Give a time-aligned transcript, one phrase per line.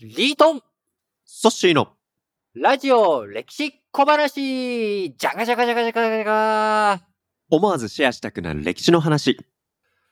[0.00, 0.60] リートン
[1.24, 1.88] ソッシーの
[2.54, 7.00] ラジオ歴史小話じゃがじゃがじゃがじゃがじゃが
[7.50, 9.38] 思わずシェアしたくなる歴史の話。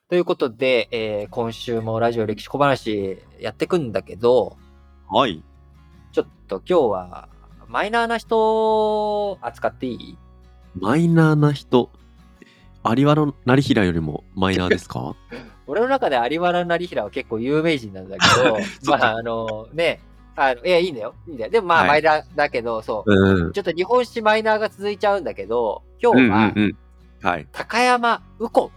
[0.08, 4.56] ということで、えー今週もラジオ歴史小話やってくんだけど、
[5.10, 5.42] はい。
[6.12, 7.28] ちょっと今日は
[7.68, 8.38] マイナーな人
[9.30, 10.16] を扱っていい？
[10.74, 11.90] マイナーな人。
[12.84, 15.14] 有原成平よりもマイナーですか？
[15.66, 18.58] 俺の中で有原成平は結構有名人なんだけど、
[18.90, 20.00] まああのね、
[20.36, 21.14] あのいや、いいんだよ。
[21.26, 21.50] いいんだよ。
[21.50, 23.12] でもまあ、はいマイナーだけど、そう。
[23.12, 23.52] うん。
[23.52, 26.76] ちょっと日本史マイナーが続いちゃうんだけど、今うん日はうんうん。
[27.22, 27.48] はい。
[27.52, 28.70] 高山右近ほ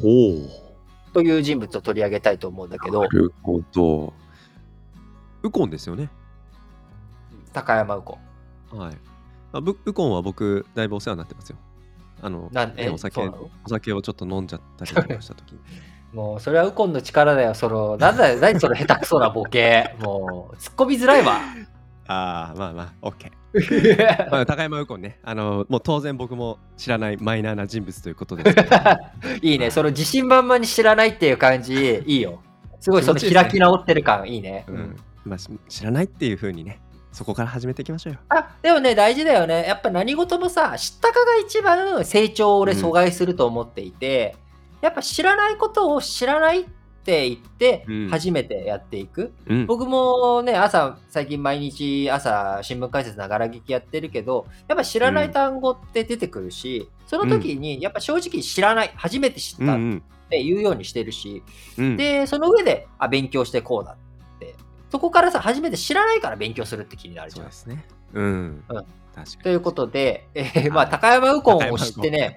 [0.00, 1.12] う。
[1.12, 4.12] という人物を取り上げたいと思うんだけどな、るほど。
[5.42, 6.08] ウコンですよね。
[7.52, 8.06] 高山右
[8.70, 8.78] 近。
[8.78, 8.96] はい。
[9.52, 11.56] あぶウコンは僕、だいぶお世話になってますよ。
[12.24, 15.58] あの、ねお酒お酒をちょっと飲んじゃったりとかした時に。
[16.14, 19.94] もう、それは右近の力だよ、その、なんだよ、 何その下手くそなボケ。
[20.00, 21.40] もう、突っ込みづらいわ。
[22.06, 23.30] ああ、まあまあ、OK。
[24.30, 25.18] まあ、高山ウコンね。
[25.22, 28.70] あの、もう当然僕も知らないマイナーな人物ということですけど。
[29.42, 32.40] いいね、その自信満々に知らないっていう感じ、いいよ。
[32.80, 34.64] すごいその開き直ってる感、いいね。
[34.68, 34.96] うん。
[35.24, 36.80] まあ、し知らないっていう風にね、
[37.14, 38.18] そこから始めていきましょうよ。
[38.28, 39.64] あ、でもね、大事だよね。
[39.66, 44.36] やっぱ何事もさ、知ったかが一番成長を俺阻害すると思っていて、
[44.80, 46.64] やっぱ知らないことを知らないっ
[47.04, 49.32] て言ってうん、初めてやっていく。
[49.46, 49.66] うん。
[49.66, 61.42] 僕もね、朝、最近毎日朝、新聞解説ながら聞きやってるけど、やっぱ知らない単語って出てくるし、その時に、やっぱ正直知らない、初めて知ったっうんうんて言うようにしてるし、
[61.78, 64.03] うん、で、その上で、あ、勉強してこうだって。
[64.94, 67.56] そこからさ、初めて知らないから勉強するって気になるじゃんそうで。
[67.56, 67.84] すね。
[68.12, 68.64] うん。
[68.68, 72.36] うん確かということで、えーまあ、はい高山右近を知ってね、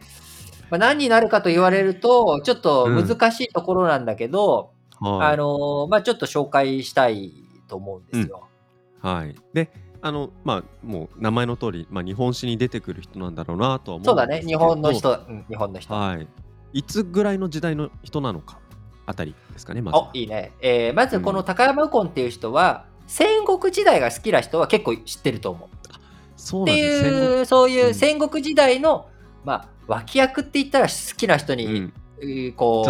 [0.72, 5.08] まあ、何になるかと言われると、ちょっと難しいところなんだけど、に。
[5.08, 5.34] はい。
[5.34, 7.32] あのーまあ、ちょっと紹介したい
[7.68, 8.48] と思うんですよ。
[9.02, 9.36] はい。
[9.54, 9.70] で、
[10.02, 14.92] あの、まあ、もう名前の通り、まあ、日本史に出てくる人なんだろうなとは思そうだね、うんですけど日本の。
[14.94, 15.94] 人、うん、日本の人。
[15.94, 16.28] はい。
[16.74, 18.58] いつぐらいの時代の人なのか、
[19.08, 20.52] あたりですかね、まずいいね。
[20.60, 25.68] えーまずこの高山右近っていう人は、戦国時代が好きな人は結構知ってると思う。
[25.76, 25.96] って
[26.36, 27.94] そうなんです戦いう、そういううん。
[27.96, 29.08] 戦国時代の、
[29.46, 31.94] まあ、脇役って言ったら好きな人に、国うん。
[32.20, 32.84] えーこ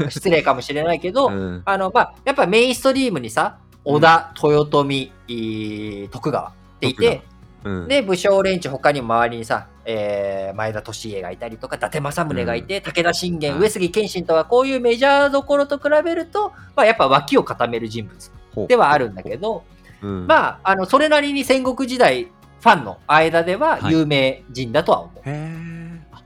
[0.00, 0.42] う、失礼。
[0.42, 1.62] かもしれないけど、うん。
[1.64, 7.22] あの、まあ、やっぱメインストリームにさ、織田、豊臣、えー徳川っていて、
[7.64, 19.64] うん、で、武将連中他にも周りにさ、えー前田利家がいたりとか、伊達政宗がいて、武田信玄、はい上杉謙信とはこういうメジャーどころと比べると、まあ、やっぱ脇を固める人物ではあるんだけど、
[20.02, 23.92] うん、まあ、あの、それなりに戦国時代ファンの間でははい。
[23.92, 25.18] 有名人だとは思う。
[25.20, 26.00] へえ。
[26.12, 26.22] あ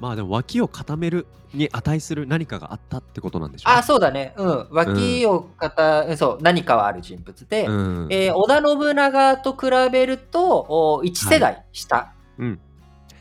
[0.00, 3.78] まあでも脇を固めるに値する何かがあったってことなんでしょうね。
[3.78, 4.34] あ、そうだね。
[4.36, 4.68] うん。
[4.70, 8.08] 脇を固、そう、何かはある人物で、うん。
[8.10, 12.60] えー織田信長と比べると、お1世代下うん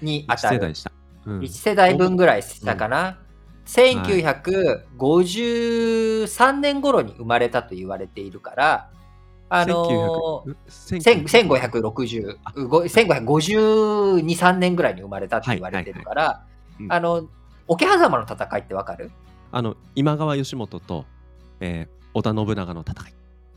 [0.03, 0.55] に当たる。
[0.57, 0.91] 一世代した。
[1.25, 3.17] うん1世代分ぐらい下かな。
[3.65, 8.89] 1953年頃に生まれたと言われているから、
[9.49, 10.55] あのー、
[11.25, 16.43] 1900 1560、ご1552、3年ぐらいに生まれたって言われてるから、
[16.89, 17.27] あの、
[17.67, 19.11] 桶狭間の戦いってわかる？
[19.51, 21.05] あの今川義元と、
[21.59, 23.13] えー織田信長の戦い。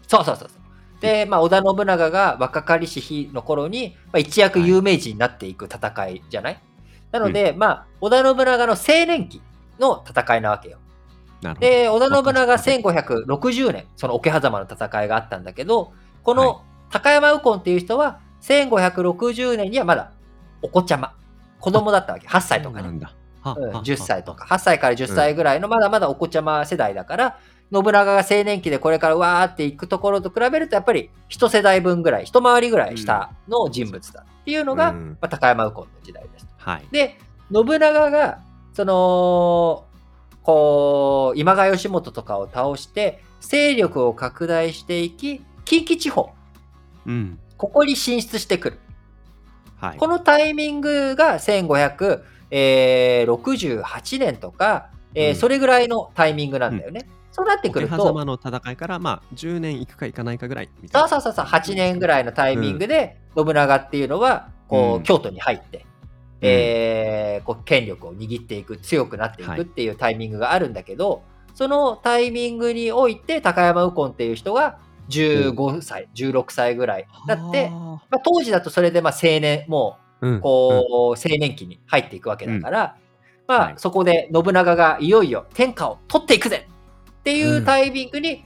[0.09, 0.59] そうそうそうそう。
[1.01, 6.63] で、まあ、織田信長が若かりし日の頃に、まあ、一躍有名人になっていく戦いじゃない、
[7.13, 9.43] なので、まあ、織田信長の青年期
[9.79, 10.79] の戦いなわけよ。
[11.61, 15.93] で、織田信長が若い1560年、その桶狭間の戦いがあったんだけど、
[16.23, 16.49] こはい。
[16.49, 20.13] の高山右近っていう人は、1560年にはまだ
[20.63, 21.15] お子ちゃま、
[21.61, 22.27] 子供だったわけ。
[22.27, 22.83] 8歳とかね。
[22.83, 23.15] そうなんだ。
[23.43, 27.39] はうんは10歳とはか、8歳から10歳ぐらいのまだまだお子ちゃま世代だから、
[27.73, 36.47] 信長が青年期でこれからわーっていくところと比べると、やっぱり一世代分ぐらい、一回りぐらい下の人物だっていうのが、うんまあ、高山右近の時代です。
[36.59, 36.87] はい。
[36.93, 37.19] で、
[37.53, 38.41] 信長が、
[38.73, 39.85] その、
[40.43, 46.31] こう、今川義元とかを倒して、勢力を拡大していき、近畿地方、
[47.07, 47.41] うん。
[47.57, 48.79] ここに進出してくる。
[49.77, 49.97] はい。
[49.97, 57.09] このタイミングが1568年とか、えーうんそれぐらいのタイミングなんだよね。
[57.37, 61.07] そうなってくると、桶狭間の戦いから、まあ、10年いくかいかないかぐらいみたいな。
[61.07, 65.03] そうそうそうそう、8年ぐらいのタイミングで、信長っていうのは、こう、うん。
[65.03, 65.85] 京都に入って、
[66.41, 69.59] えーこう権力を握っていく、強くなっていはい。
[69.59, 71.25] くっていうタイミングがあるんだけど、
[71.55, 74.79] そのタイミングにおいて、高山右近っていう人が
[75.11, 80.37] 15歳、16歳ぐらいだって、はまあ、当時だとそれでまあ青年、もあ、うん。
[80.37, 82.97] う、こう、青年期に入っていくわけだから、
[83.47, 83.75] まあ、はい。
[83.77, 86.67] そこで信長がいよいよ天下を取っていくぜ
[87.27, 88.45] っていうタイミングに、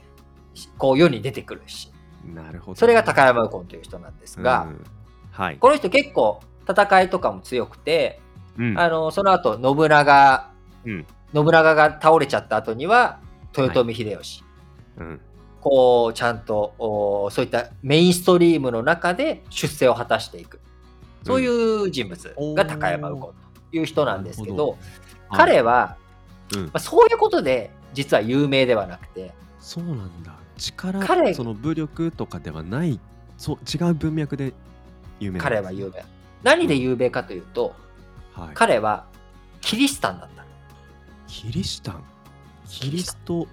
[0.79, 1.91] こう世に出てくるし、
[2.25, 2.75] なるほど。
[2.75, 4.83] それが高山右近という人なんですが、うん。
[5.29, 5.57] はい。
[5.57, 8.19] この人結構戦いとかも強くて、
[8.57, 8.79] うん。
[8.79, 10.49] あのその後信長、
[10.83, 11.05] うん。
[11.31, 13.19] 信長が倒れちゃった後には
[13.55, 14.43] 豊臣秀吉、
[14.97, 15.21] うん。
[15.59, 20.59] こうちゃんとおそういったメインストリームの中で出世を果たしていく。
[21.23, 24.65] そういう人物が高山右近という人なんですけど、なる
[25.29, 25.97] ほ彼は、
[26.55, 26.63] うん。
[26.65, 29.31] まあ、そういうことで実は有名ではなくて。
[29.59, 30.33] そうなんだ。
[30.57, 32.99] 力、彼その武力とかではない、
[33.37, 34.53] そう違う文脈で
[35.19, 36.03] 有名で彼は有名。
[36.43, 37.73] 何で有名かというと
[38.33, 38.49] はい。
[38.53, 39.05] 彼は
[39.61, 40.47] キリシタンだったの。
[41.27, 42.03] キリシタン、
[42.67, 43.47] キリスト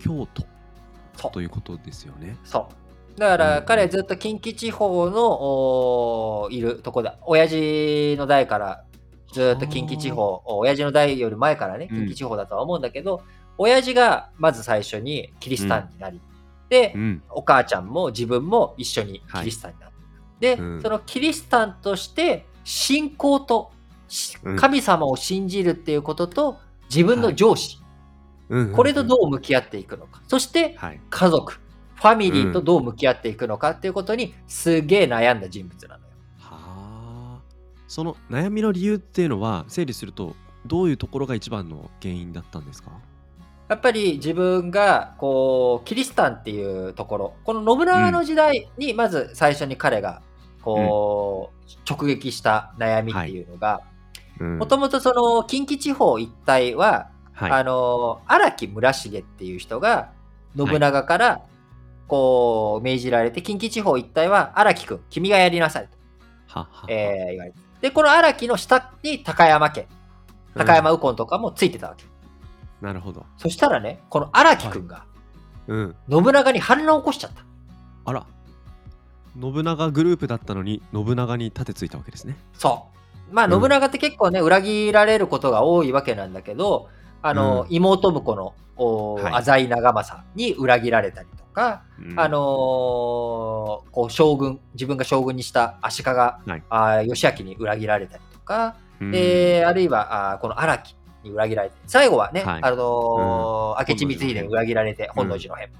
[0.00, 2.36] 教徒ということですよね。
[2.44, 2.68] そ
[3.16, 3.20] う。
[3.20, 3.38] だかうん。
[3.56, 8.84] ら彼ずっと近畿地方のいるとこで、親父の代から
[9.32, 11.96] ずっと近畿地方、親父の代より前からね、うん。
[11.98, 13.22] 近畿地方だとは思うんだけど、
[13.58, 16.20] 親父がまず最初にキリシタンになり、
[16.68, 17.22] でう、ん。
[17.30, 19.92] お母ちゃんも自分も一緒にキリシタンになる。
[20.40, 23.70] で、うんそのキリシタンとして信仰と
[24.56, 26.58] 神様を信じるっていうことと
[26.88, 27.78] 自分の上司、
[28.48, 30.22] うんこれとどうう向き合っていくのか。
[30.28, 31.00] そしてんはい。
[31.10, 36.10] 家族、ファミリーとどう向き合っていくのかっていうことにすげえ悩んだ人物なのよ。
[36.38, 37.40] はあ。
[37.88, 42.90] その悩みの理由っていうのは整理するとどういうところが一番の原因だったんですか？
[43.68, 50.22] やっぱり自分がこうキリシタンっていうところこの信長の時代にまず最初に彼が
[50.62, 53.82] こう、直撃した悩みっていうのが
[54.40, 54.58] うん。
[54.58, 57.50] もともとその近畿地方一帯は、はい。
[57.52, 60.10] あの荒木村重っていう人が
[60.56, 61.42] 信長から
[62.08, 67.58] こう命じられて近畿地方一帯は荒木君君がやりなさいと、ははえー言われて。
[67.80, 69.86] でこの荒木の下に高山家
[70.56, 72.04] 高山右近とかもついてたわけ、
[72.80, 73.26] なるほど。
[73.36, 75.04] そしたらねこの荒木君が
[75.66, 75.96] うん。
[76.10, 77.42] 信長に反乱を起こしちゃった。
[78.06, 78.26] あら。
[79.40, 82.36] 信長グループだったのに信長に盾ついたわけですね。
[82.54, 82.88] そ
[83.30, 83.34] う。
[83.34, 83.52] まあうん。
[83.60, 86.88] 信長って結構ね裏切られることが多いわけなんだけど
[87.22, 87.74] あの、うん。
[87.74, 89.34] 妹婿のおはい。
[89.34, 92.18] 浅井長政に裏切られたりとか、うん。
[92.18, 92.38] あのー
[93.90, 96.62] こう将軍自分が将軍にした足利、はい。
[96.70, 99.10] あー義明に裏切られたりとか、うん。
[99.10, 101.76] であるいはあーこの荒木に裏切られて。
[101.86, 102.60] 最後はね、はい。
[102.62, 105.70] あのー明智光秀に裏切られて本能寺の変、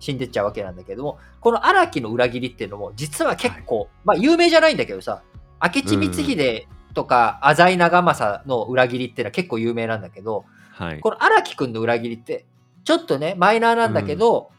[0.00, 5.22] 死んでっちゃうわけなんだけどもこの荒木の裏切りっていうのも実は結構、まあ有名じゃないんだけどさ
[5.62, 11.00] 明智光秀とか浅井長政の裏切りっていうのは結構有名なんだけど、はい。
[11.00, 12.46] この荒木くんの裏切りって、
[12.84, 14.50] ちょっとね、マイナーなんだけど、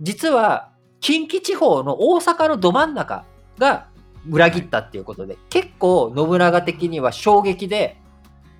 [0.00, 3.24] 実は近畿地方の大阪のど真ん中
[3.58, 3.88] が
[4.30, 7.98] 裏切ったっていうことで、結構信長的には衝撃で、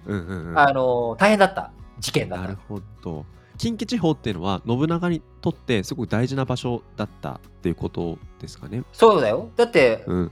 [0.06, 0.58] うんうんうん。
[0.58, 2.58] あの大変だった事件だったなる。
[2.68, 3.24] ほど。
[3.58, 8.82] 近畿地方っていうのは信長にとってすごく大事な場所だったっていうことですかね。
[8.92, 9.50] そうだよ。
[9.56, 10.30] だって、うん。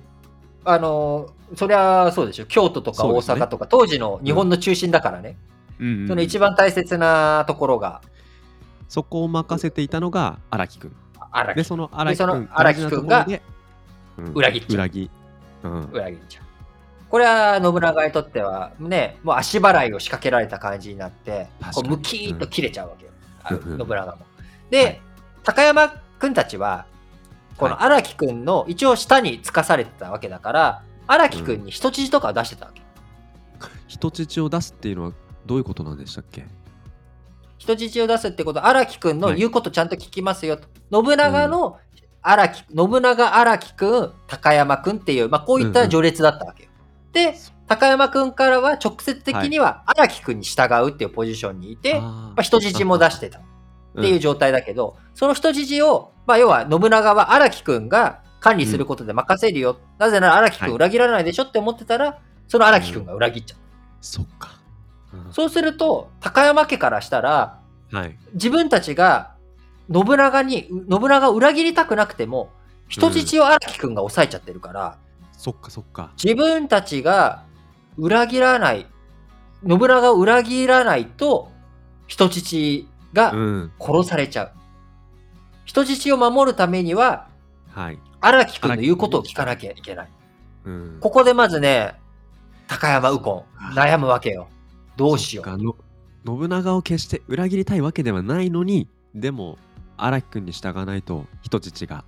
[0.65, 2.47] あのそりゃそうでしょ。
[2.47, 5.37] 京都とか大阪とか、当時の日本の中心だからね。
[5.79, 8.03] うんうんその一番大切なところが
[8.91, 10.97] そこを任せていたのが荒木くん。
[11.55, 11.65] で。
[11.65, 13.27] その荒木そのくん、荒木くんが
[14.35, 15.11] 裏切っちゃう裏切。
[15.63, 15.85] うん。
[15.93, 16.45] 裏切っちゃう。
[17.11, 23.13] これは信長にとってはね、もう足払いを仕掛けられた感じになって、こうムキーッと切れちゃうわけよ、
[23.43, 23.79] あうん。
[23.79, 24.19] 信長も。
[24.71, 25.01] で、はい。
[25.43, 26.87] 高山君たちは、
[27.57, 32.81] この荒木君の一応下につかされてたわけだから、荒木君に人質とかを出してたわけ。
[33.89, 35.13] 人質を出すっていうのは
[35.45, 36.47] どういうことなんでしたっけ？
[37.59, 39.37] 人質を出すってことは荒木君のはい。
[39.37, 40.69] 言うことちゃんと聞きますよと。
[40.93, 41.79] 信長の
[42.23, 46.70] 荒木、信長荒木君、高山君っていう、まあ、こういった序列だったわけよ。
[47.13, 47.35] で、
[47.67, 53.43] 高山君からは直接的には荒木君に従うっていうポジションにいて、あーまあ、人質も出してたっ
[53.95, 59.79] うんていう状態だけど、その人質を、まあ、要は信長は荒木君が管理することで任せるよ。
[59.99, 63.59] なぜなら荒木君裏切らないでしょって思ってたら、その荒木君が裏切っちゃう。
[64.01, 64.51] そっか。
[64.53, 64.61] うん
[65.33, 68.17] そうすると、高山家からしたら、はい。
[68.35, 69.35] 自分たちが
[69.93, 72.51] 信長に、信長を裏切りたくなくても、
[72.89, 74.99] 人質を荒木君が抑えちゃってるから、
[75.41, 76.13] そっかそっか。
[76.23, 77.45] 自分たちが
[77.97, 78.87] 裏切らない、
[79.67, 81.51] 信長を裏切らないと、
[82.07, 83.73] 人質がうん。
[83.81, 84.53] 殺されちゃう。
[85.65, 87.29] 人質を守るためには、
[87.71, 87.99] はい。
[88.21, 90.09] 荒木君の言うことを聞かなきゃいけない。
[90.67, 90.99] うん。
[91.01, 91.95] ここでまずね、
[92.69, 93.45] 高山右近、
[93.75, 94.47] 悩むわけよ。
[94.99, 96.27] どうしよう。
[96.27, 99.57] 信長を決して裏切りたいわけではないのに、でも
[99.97, 102.05] 荒木くんに従わないと人質が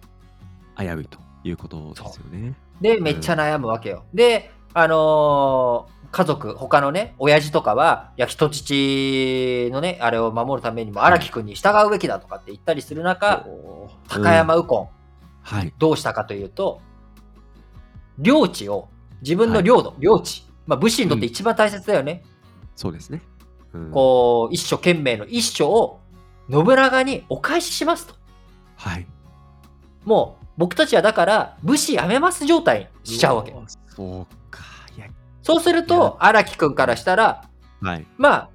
[0.76, 2.54] 危ういということですよね。
[2.82, 4.04] で、めっちゃ悩むわけよ。
[4.12, 13.46] で、あのー家族、他のね、親父とかは、いや、人質のね、あれを守るためにも荒木君に従うべきだとかって言ったりする中、
[14.08, 14.88] 高山右近、
[15.42, 15.72] はい。
[15.78, 16.82] どうしたかというと、
[18.18, 18.88] 領地を、
[19.22, 22.22] 自分の領土、領地、まあ、武士にとって一番大切だよね。
[22.76, 23.22] そうですね。
[23.72, 26.00] うんこう、一所懸命の一所を
[26.50, 28.14] 信長にお返ししますと。
[28.76, 29.06] はい。
[30.04, 33.54] もう、僕たちはだから、武士やめます状態にしちゃうわけ。
[33.88, 34.72] そうか。
[35.42, 37.48] そうすると、荒木くんからしたら、
[37.80, 38.06] はい。
[38.16, 38.50] まあ、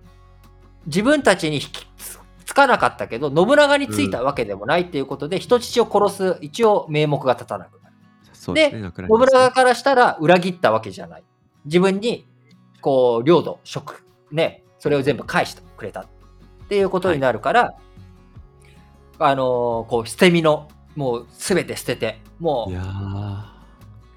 [0.86, 7.96] 自分たちに引きつつかなかったけど、信長についたわけでもないっていうことで、人質を殺す、一応名目が立たなくなる。
[8.30, 8.72] ですね。
[8.72, 11.24] 信長からしたら裏切ったわけじゃない。
[11.66, 12.26] 自分に、
[12.82, 16.08] こう、領土、職、ね、それを全部返してくれたっ
[16.70, 17.76] ていうことになるから、
[19.20, 22.82] あのーこう、捨て身の、もうすべて捨てて、も、いう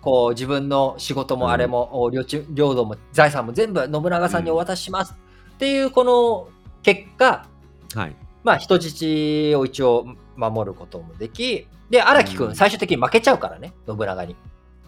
[0.01, 5.15] こう、自分の仕事もあれも、お領地領土も財産も全部信長さんにお渡しします
[5.55, 6.49] っていう、この
[6.83, 7.47] 結果、
[7.95, 8.17] はい。
[8.43, 10.07] まあ、人質を一応
[10.37, 12.53] 守ることもでき、で、荒木くうん。
[12.53, 14.35] ん、最終的に負けちゃうからね、信長に。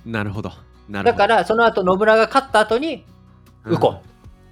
[0.07, 0.51] なるほど。
[0.89, 1.13] なるほど。
[1.13, 3.05] だから、その後、信長が勝った後に、
[3.67, 3.75] うん。
[3.75, 4.01] ウコン、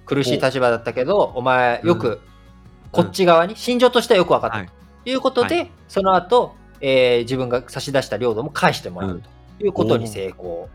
[0.05, 1.41] 苦しい立場だったけど、お。
[1.41, 2.21] 前、よく、
[2.91, 4.57] こっち側に、心情としてはよく分かった。
[4.57, 4.69] はい。
[5.05, 9.21] ということで、はその後、えー自分が差し出した領土も返してもらう
[9.59, 10.69] ということに成功。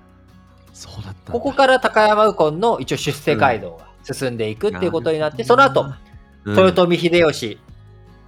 [0.73, 1.33] そうだった。
[1.33, 5.95] ここから高山右近の一応出世街道が進んでいくっていうことになって、その後、、うん
[6.49, 7.59] 豊臣秀吉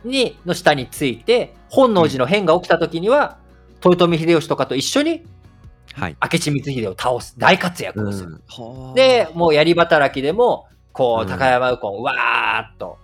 [0.05, 3.39] にの下について、本能寺の変が起きた時には、
[3.85, 5.25] 豊臣秀吉とかと一緒に
[5.95, 6.17] はい。
[6.21, 8.31] 明智光秀を倒す、大活躍をする。
[8.31, 12.99] うんはあで、もうやり働きでも、こう、うん高山右近、わーっと、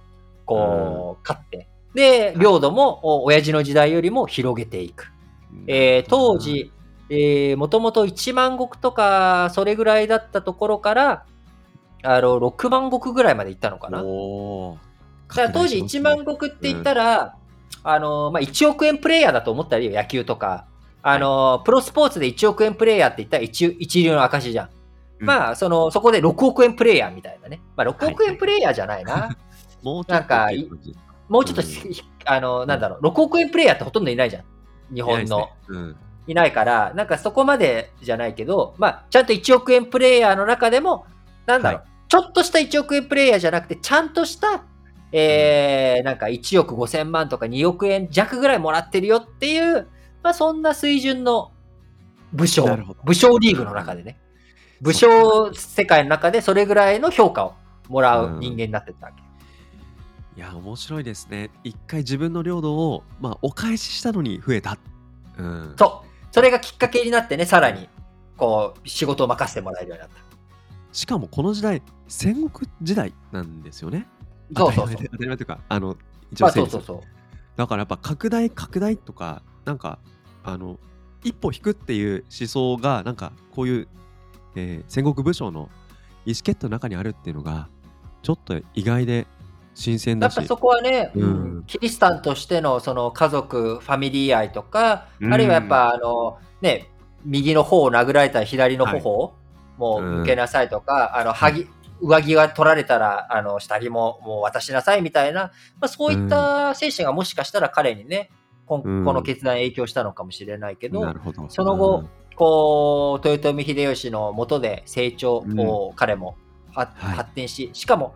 [0.47, 5.12] こう、勝って、で、領土も、お親父の時代よりも広げていく。
[5.66, 6.72] えー当時、
[7.08, 11.24] えー、もともと1万石とか、それぐらいだったところから、
[12.02, 14.02] あの、6万石ぐらいまで行ったのかな。
[15.46, 17.36] だ当時1万石って言ったら、
[17.82, 20.66] あの、まあ、1億円プレイヤーだと思ったらいいよ、野球とか。
[21.02, 24.68] あの、プロスポーツで1億円プレイヤーって言ったら一一流の証じゃん。
[25.20, 27.60] うんまあ、その、そこで6億円プレイヤーみたいなね。
[27.76, 29.36] まあ、6億円プレイヤーじゃないな。
[29.82, 30.48] もうちょっとなんか
[31.28, 31.66] もうちょっとうん。
[31.66, 34.45] ひ、あの、なんだろう、6億円プレイヤーってほとんどいないじゃん。
[34.95, 35.21] 日本の。
[35.23, 35.78] いないですね。
[35.78, 35.97] うん。
[36.26, 41.07] いないから、なんかそこまでじゃないけど、まあ、ちゃんと1億円プレイヤーの中でも、
[41.47, 44.64] なんだろう、はちょっとした1億円プレイヤーじゃなくて、ちゃんとした、
[45.12, 49.88] えー、なんか1億5千万とか2億円弱ぐらいもらってるよっていう、
[50.23, 51.52] まあそんな水準の
[52.33, 52.64] 武将。
[53.04, 54.19] 武将リーグの中でね、
[54.81, 57.54] 武将世界の中でそれぐらいの評価を
[57.88, 59.24] もらう人間になってたわけ。
[60.36, 61.50] いや、面白いですね。
[61.62, 64.78] 一回自分の領土を、まあ、お返ししたのに増えた。
[65.38, 65.74] うん。
[65.78, 66.08] そう。
[66.32, 67.88] それがきっかけになってね、さらに、
[68.36, 70.16] こう、仕事を任せてもらえるようになった。
[70.92, 74.06] しかもこの時代、戦国時代なんですよね。
[74.56, 75.96] そうそうそう当たり前というか、あの、
[76.30, 77.00] 一まあ応そうそうそう。
[77.56, 79.98] だからやっぱ拡大拡大とかなんか
[80.42, 80.78] あの
[81.22, 83.88] 一歩引くっていう思想がなんかこういう、
[84.56, 85.70] えー戦国武将の
[86.26, 87.68] 意思決定の中にあるっていうのが
[88.22, 89.26] ちょっと意外で
[89.75, 90.37] 新鮮だし。
[90.37, 91.23] やっぱそこはね、うん。
[91.23, 95.33] うんキリシタンとしてのその家族、ファミリー愛とか、うん。
[95.33, 96.90] あるいはやっぱあの、ね、
[97.25, 99.35] 右の方を殴られたら左の頬を
[99.78, 101.66] もう向けなさいとか、あの、はぎ、
[102.00, 108.31] 上着が取られたら、あの、下着ももう渡しなさいみたいな、まあ、そういった精神がもしかしたら彼にね、
[108.66, 111.49] この決断に影響したのかもしれないけど、ど。
[111.49, 112.04] その後、
[112.37, 116.37] こう、豊臣秀吉の下で成長を彼も
[116.73, 117.16] ははい。
[117.16, 118.14] 発展し、しかも、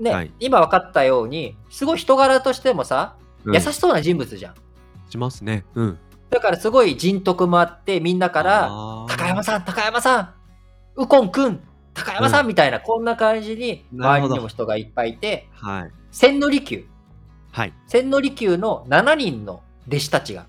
[0.00, 0.32] ね、はい。
[0.40, 3.54] 今分かったように、すごい人柄としてもさ、うん。
[3.54, 4.54] 優しそうな人物じゃん。
[5.08, 5.64] しますね。
[5.74, 5.98] うん。
[6.30, 8.68] だからすごい人徳もあって、みんなから、
[9.08, 10.34] 高山さん、高山さん、
[10.96, 11.60] 右近くん、
[11.94, 15.90] 高山さんみたいな、こんな感じに、周りにも人がいっぱいいて、はい。
[16.12, 16.86] 千利休、
[17.50, 17.72] はい。
[17.86, 20.46] 千利休の7人の弟子たちが、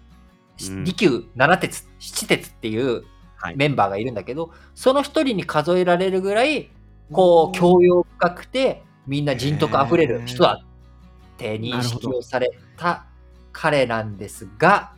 [0.67, 0.83] うん。
[0.83, 3.03] 利休七鉄、七鉄っていう
[3.41, 3.55] はい。
[3.57, 6.69] メンバーがいるんだけど、その一人に数えられるぐらい、
[7.11, 13.05] こう、教養深くて、みんな人徳あふれる人だって認識をされた
[13.51, 14.93] 彼なんですが、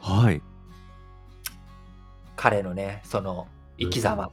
[0.00, 0.42] はい。
[2.36, 4.30] 彼のね、その生き様、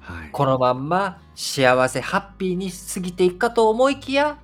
[0.00, 0.30] はい。
[0.32, 4.38] このまんま幸せ、ハッピーに過ぎていくかと思いきや、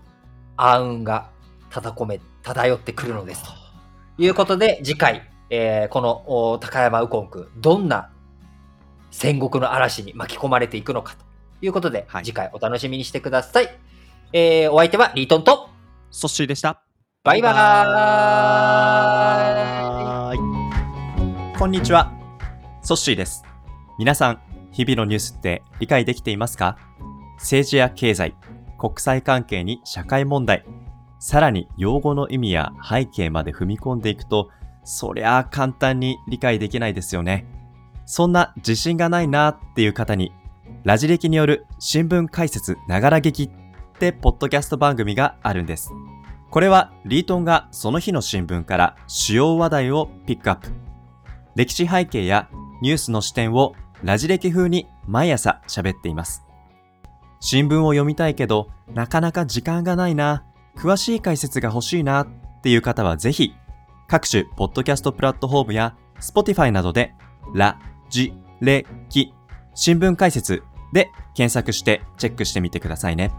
[0.56, 1.30] 暗雲が
[1.70, 3.44] ただこめ、漂ってくるのです。
[3.44, 8.10] ということで、次回、えーこのお高山右近君、どんな
[9.10, 11.24] 戦国の嵐に巻き込まれていくのかと
[11.62, 13.68] いうことで、はい次回お楽しみにしてください。
[14.32, 15.70] えーお相手はリートンと、
[16.10, 16.82] ソッシーでした
[17.22, 21.58] バイバーイーい。
[21.58, 22.12] こんにちは。
[22.82, 23.44] ソッシーです。
[23.98, 24.40] 皆さん、
[24.72, 26.76] 日々のニュースって理解できていますか？
[27.38, 28.34] 政治や経済、
[28.78, 30.64] 国際関係に社会問題、
[31.20, 34.50] さらに用語の意味や背景まで踏み込んでいくと、
[34.82, 37.46] そりゃあ簡単に理解できないですよね。
[38.04, 40.32] そんな自信がないなっていう方に、
[40.84, 43.50] ラジ歴による新聞解説ながら劇っ
[44.00, 45.92] てポッドキャスト番組があるんです。
[46.50, 50.72] これはリートンがその日の新聞から主要話題をピックアップ。
[51.54, 52.48] 歴史背景や
[52.80, 56.42] ニュースの視点をラジ歴風に毎朝喋っています。
[57.38, 60.44] 新聞を読みたいけど、なかなか時間がないな、
[60.76, 62.28] 詳しい解説が欲しいなっ
[62.62, 63.54] ていう方はぜひ、
[64.08, 67.14] 各種ポッドキャストプラットフォームや Spotify などで、
[67.54, 67.78] ラ、
[68.10, 69.32] ジ、レ、キ、
[69.74, 73.32] 新聞解説で検索してチェックしてみてくださいね。